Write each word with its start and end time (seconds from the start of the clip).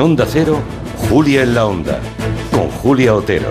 Onda 0.00 0.26
Cero, 0.28 0.60
Julia 1.08 1.42
en 1.42 1.54
la 1.54 1.66
Onda, 1.66 2.00
con 2.50 2.68
Julia 2.70 3.14
Otero. 3.14 3.50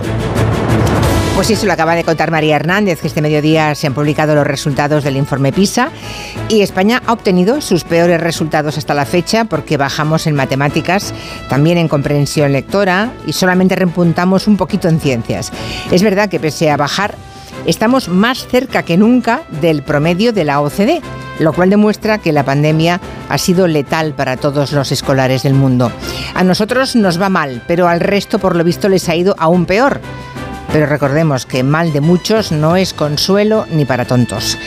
Pues 1.34 1.50
eso 1.50 1.66
lo 1.66 1.72
acaba 1.72 1.94
de 1.94 2.04
contar 2.04 2.30
María 2.30 2.56
Hernández, 2.56 3.00
que 3.00 3.08
este 3.08 3.20
mediodía 3.20 3.74
se 3.74 3.86
han 3.86 3.94
publicado 3.94 4.34
los 4.34 4.46
resultados 4.46 5.04
del 5.04 5.16
informe 5.16 5.52
PISA 5.52 5.90
y 6.48 6.62
España 6.62 7.02
ha 7.04 7.12
obtenido 7.12 7.60
sus 7.60 7.84
peores 7.84 8.20
resultados 8.20 8.78
hasta 8.78 8.94
la 8.94 9.04
fecha 9.04 9.44
porque 9.44 9.76
bajamos 9.76 10.26
en 10.26 10.34
matemáticas, 10.34 11.12
también 11.50 11.76
en 11.76 11.88
comprensión 11.88 12.52
lectora 12.52 13.12
y 13.26 13.34
solamente 13.34 13.76
repuntamos 13.76 14.46
un 14.46 14.56
poquito 14.56 14.88
en 14.88 14.98
ciencias. 14.98 15.52
Es 15.90 16.02
verdad 16.02 16.30
que 16.30 16.40
pese 16.40 16.70
a 16.70 16.78
bajar, 16.78 17.16
estamos 17.66 18.08
más 18.08 18.46
cerca 18.46 18.82
que 18.82 18.96
nunca 18.96 19.42
del 19.60 19.82
promedio 19.82 20.32
de 20.32 20.44
la 20.44 20.60
OCDE, 20.60 21.02
lo 21.38 21.52
cual 21.52 21.70
demuestra 21.70 22.18
que 22.18 22.32
la 22.32 22.44
pandemia 22.44 23.00
ha 23.28 23.38
sido 23.38 23.66
letal 23.66 24.14
para 24.14 24.36
todos 24.36 24.72
los 24.72 24.92
escolares 24.92 25.42
del 25.42 25.54
mundo. 25.54 25.90
A 26.34 26.44
nosotros 26.44 26.96
nos 26.96 27.20
va 27.20 27.28
mal, 27.28 27.62
pero 27.66 27.88
al 27.88 28.00
resto 28.00 28.38
por 28.38 28.56
lo 28.56 28.64
visto 28.64 28.88
les 28.88 29.08
ha 29.08 29.14
ido 29.14 29.34
aún 29.38 29.66
peor. 29.66 30.00
Pero 30.72 30.86
recordemos 30.86 31.46
que 31.46 31.62
mal 31.62 31.92
de 31.92 32.00
muchos 32.00 32.52
no 32.52 32.76
es 32.76 32.92
consuelo 32.92 33.66
ni 33.70 33.84
para 33.84 34.04
tontos. 34.04 34.58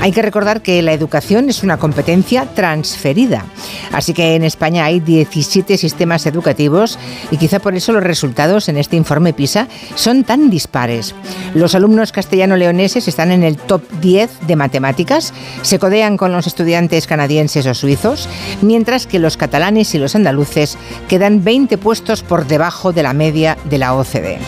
Hay 0.00 0.12
que 0.12 0.22
recordar 0.22 0.60
que 0.60 0.82
la 0.82 0.92
educación 0.92 1.48
es 1.48 1.62
una 1.62 1.78
competencia 1.78 2.46
transferida. 2.54 3.44
Así 3.92 4.12
que 4.12 4.34
en 4.34 4.44
España 4.44 4.84
hay 4.84 5.00
17 5.00 5.78
sistemas 5.78 6.26
educativos 6.26 6.98
y 7.30 7.38
quizá 7.38 7.58
por 7.58 7.74
eso 7.74 7.92
los 7.92 8.02
resultados 8.02 8.68
en 8.68 8.76
este 8.76 8.96
informe 8.96 9.32
PISA 9.32 9.66
son 9.94 10.24
tan 10.24 10.50
dispares. 10.50 11.14
Los 11.54 11.74
alumnos 11.74 12.12
castellano-leoneses 12.12 13.08
están 13.08 13.32
en 13.32 13.42
el 13.44 13.56
top 13.56 13.82
10 14.00 14.46
de 14.46 14.56
matemáticas, 14.56 15.32
se 15.62 15.78
codean 15.78 16.16
con 16.16 16.32
los 16.32 16.46
estudiantes 16.46 17.06
canadienses 17.06 17.66
o 17.66 17.74
suizos, 17.74 18.28
mientras 18.60 19.06
que 19.06 19.18
los 19.18 19.36
catalanes 19.36 19.94
y 19.94 19.98
los 19.98 20.14
andaluces 20.14 20.76
quedan 21.08 21.44
20 21.44 21.78
puestos 21.78 22.22
por 22.22 22.46
debajo 22.46 22.92
de 22.92 23.02
la 23.02 23.14
media 23.14 23.56
de 23.64 23.78
la 23.78 23.94
OCDE. 23.94 24.38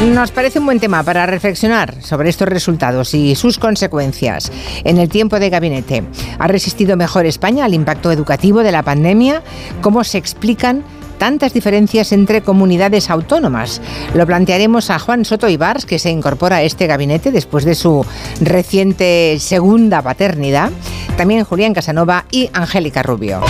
Nos 0.00 0.30
parece 0.30 0.60
un 0.60 0.64
buen 0.64 0.78
tema 0.78 1.02
para 1.02 1.26
reflexionar 1.26 2.02
sobre 2.02 2.30
estos 2.30 2.48
resultados 2.48 3.14
y 3.14 3.34
sus 3.34 3.58
consecuencias. 3.58 4.50
En 4.84 4.96
el 4.98 5.08
tiempo 5.08 5.40
de 5.40 5.50
gabinete, 5.50 6.04
¿ha 6.38 6.46
resistido 6.46 6.96
mejor 6.96 7.26
España 7.26 7.64
al 7.64 7.74
impacto 7.74 8.12
educativo 8.12 8.62
de 8.62 8.70
la 8.70 8.84
pandemia? 8.84 9.42
¿Cómo 9.82 10.04
se 10.04 10.18
explican 10.18 10.84
tantas 11.18 11.52
diferencias 11.52 12.12
entre 12.12 12.42
comunidades 12.42 13.10
autónomas? 13.10 13.82
Lo 14.14 14.24
plantearemos 14.24 14.88
a 14.90 15.00
Juan 15.00 15.24
Soto 15.24 15.48
Ibars, 15.48 15.84
que 15.84 15.98
se 15.98 16.10
incorpora 16.10 16.56
a 16.56 16.62
este 16.62 16.86
gabinete 16.86 17.32
después 17.32 17.64
de 17.64 17.74
su 17.74 18.06
reciente 18.40 19.36
segunda 19.40 20.00
paternidad, 20.00 20.70
también 21.16 21.42
Julián 21.42 21.74
Casanova 21.74 22.24
y 22.30 22.48
Angélica 22.52 23.02
Rubio. 23.02 23.40